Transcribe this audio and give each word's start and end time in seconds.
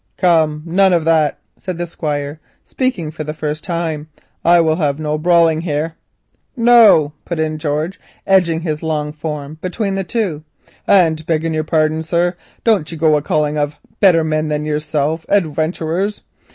"Come, 0.17 0.63
none 0.65 0.93
of 0.93 1.05
that," 1.05 1.37
said 1.57 1.77
the 1.77 1.85
Squire, 1.85 2.39
speaking 2.65 3.11
for 3.11 3.23
the 3.23 3.35
first 3.35 3.63
time. 3.63 4.07
"I 4.43 4.59
will 4.59 4.77
have 4.77 4.97
no 4.97 5.19
brawling 5.19 5.61
here." 5.61 5.93
"No," 6.57 7.13
put 7.23 7.39
in 7.39 7.59
George, 7.59 7.99
edging 8.25 8.61
his 8.61 8.81
long 8.81 9.13
form 9.13 9.59
between 9.61 9.93
the 9.93 10.03
two, 10.03 10.43
"and 10.87 11.23
begging 11.27 11.53
your 11.53 11.63
pardon, 11.65 12.01
sir, 12.01 12.35
don't 12.63 12.91
you 12.91 12.97
go 12.97 13.15
a 13.15 13.21
calling 13.21 13.59
of 13.59 13.75
better 13.99 14.23
men 14.23 14.47
than 14.47 14.65
yourself 14.65 15.23
adwenturers. 15.29 16.21